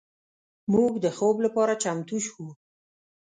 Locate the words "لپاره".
1.45-1.73